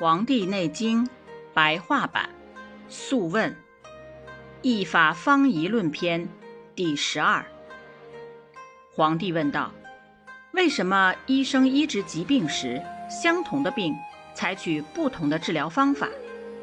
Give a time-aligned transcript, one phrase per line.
[0.00, 1.06] 黄帝内经
[1.52, 2.30] 白话版
[2.88, 3.54] 素问
[4.62, 6.26] 易法方仪论篇
[6.74, 7.44] 第十二。
[8.94, 9.74] 皇帝问道：
[10.54, 13.94] 为什么医生医治疾病时，相同的病
[14.32, 16.08] 采取不同的治疗方法，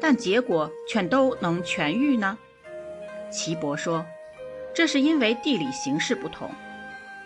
[0.00, 2.36] 但结果却都能痊愈呢？
[3.30, 4.04] 岐伯说：
[4.74, 6.50] 这是因为地理形势不同，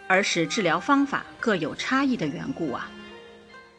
[0.06, 2.90] 而使治疗方法各有差异的缘故啊。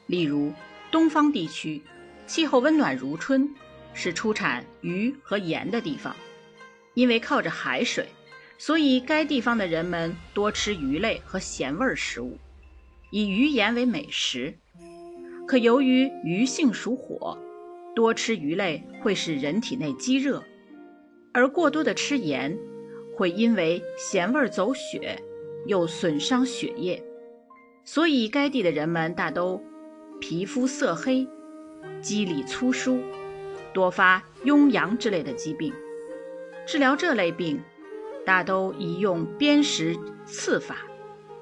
[0.08, 0.52] 例如
[0.90, 1.84] 东方地区。
[2.26, 3.50] 气候温暖如春，
[3.94, 6.16] 是出产鱼和盐的地方。
[6.94, 8.08] 因为靠着海水，
[8.58, 12.38] 所以该地方的人们多吃鱼类和咸味食物，
[13.10, 14.54] 以鱼盐为美食。
[15.48, 17.38] 可由于鱼性属火，
[17.96, 20.44] 多吃鱼类会使人体内积热，
[21.34, 22.58] 而过多的吃盐，
[23.16, 25.20] 会因为咸味走血，
[25.66, 27.04] 又损伤血液。
[27.84, 29.62] 所以该地的人们大都
[30.22, 31.28] 皮肤色黑。
[32.02, 33.00] 肌理粗疏，
[33.74, 35.74] 多发痈疡之类的疾病。
[36.66, 37.62] 治疗这类病，
[38.26, 40.78] 大都宜用砭石刺法。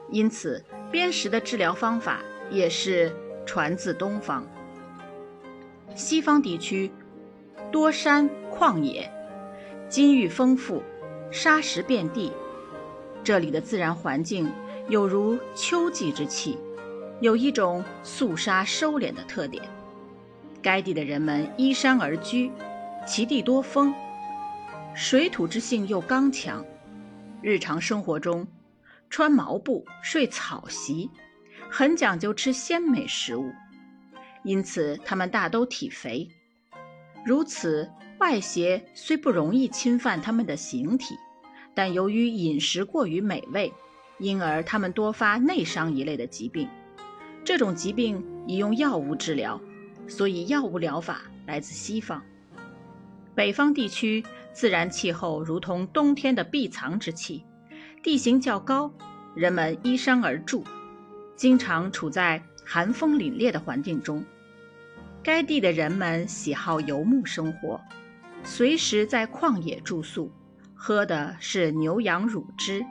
[0.10, 3.16] 因此，砭石的治疗方法也是
[3.46, 4.46] 传自东方。
[5.96, 6.92] 西方地区
[7.72, 9.10] 多山旷野，
[9.88, 10.82] 金玉丰富，
[11.32, 12.32] 沙石遍地。
[13.24, 14.52] 这里的自然环境
[14.90, 16.58] 有如秋季之气，
[17.20, 19.64] 有一种肃杀收敛的特点。
[20.62, 22.52] 该地的人们依山而居，
[23.08, 23.94] 其地多风，
[24.94, 26.64] 水土之性又刚强，
[27.42, 28.48] 日常生活中
[29.10, 31.10] 穿毛布、睡草席，
[31.70, 33.52] 很讲究吃鲜美食物，
[34.44, 36.30] 因此他们大都体肥。
[37.26, 41.16] 如此，外邪虽不容易侵犯他们的形体，
[41.74, 43.74] 但由于饮食过于美味，
[44.20, 46.70] 因而他们多发内伤一类的疾病。
[47.44, 49.60] 这种疾病宜用药物治疗。
[50.12, 52.22] 所以，药物疗法来自西方。
[53.34, 57.46] 北方地区自然气候如同冬天的闭藏之气，
[58.04, 58.94] 地形较高，
[59.34, 60.66] 人们依山而筑，
[61.38, 64.22] 经常处在寒风凛冽的环境中。
[65.24, 67.80] 该地的人们喜好游牧生活，
[68.44, 70.30] 随时在旷野住宿，
[70.76, 72.86] 喝的是牛羊乳汁，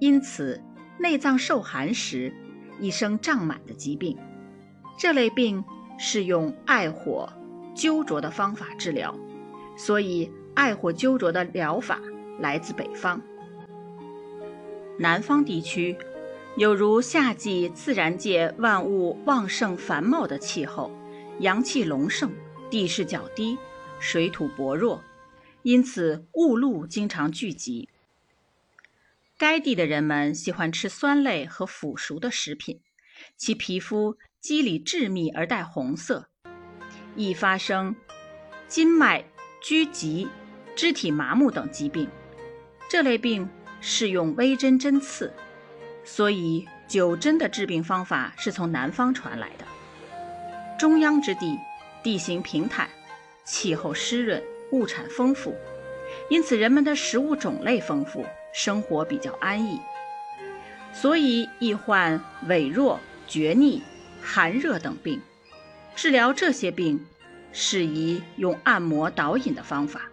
[0.00, 0.60] 因此
[0.98, 2.34] 内脏受寒时
[2.80, 4.18] 易生胀满的疾病。
[4.98, 5.64] 这类病。
[5.98, 7.32] 是用艾火
[7.74, 9.14] 灸灼的方法治疗，
[9.76, 12.00] 所以艾火灸灼的疗法
[12.38, 13.20] 来自北方。
[14.98, 15.96] 南方地区
[16.56, 20.90] 有如夏季自然界万物旺盛繁茂的气候，
[21.40, 22.30] 阳气隆盛，
[22.70, 23.58] 地势较低，
[23.98, 25.02] 水土薄弱，
[25.62, 27.88] 因此雾露经常聚集。
[29.36, 32.80] 该地的人们喜欢吃酸类和腐熟的食品，
[33.36, 34.16] 其皮肤。
[34.40, 36.28] 肌理致密而带红色，
[37.16, 37.96] 易发生
[38.68, 39.24] 筋脉
[39.62, 40.28] 拘急、
[40.76, 42.06] 肢体麻木等疾病。
[42.86, 43.48] 这类病
[43.80, 45.32] 适用微针针刺，
[46.04, 49.64] 所以九针的治病方法是从南方传来的。
[50.78, 51.58] 中央之地
[52.02, 52.86] 地形平坦，
[53.46, 54.42] 气候湿润，
[54.72, 55.56] 物产丰富，
[56.28, 59.80] 因此人们的食物种类丰富，生活比较安逸，
[60.92, 63.82] 所以易患痿弱、厥逆。
[64.26, 65.20] 寒热等病，
[65.94, 67.04] 治疗这些病
[67.52, 70.10] 适宜用按摩导引的方法，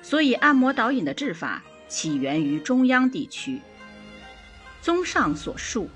[0.00, 3.60] 所以按摩导引的治法起源于中央地区。
[4.80, 5.90] 综上所述，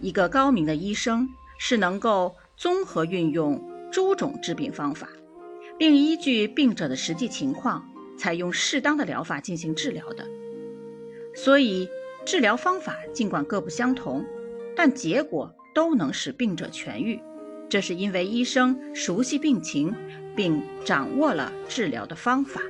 [0.00, 5.08] 一个高明的医生是能够综合运用诸种治病方法，
[5.78, 7.88] 并依据病者的实际情况，
[8.18, 10.26] 采用适当的疗法进行治疗的。
[11.36, 11.88] 所以，
[12.26, 14.26] 治疗方法尽管各不相同，
[14.74, 15.54] 但结果。
[15.78, 17.20] 都能使病者痊愈，
[17.68, 19.94] 这是因为医生熟悉病情，
[20.34, 22.60] 并掌握了治疗的方法。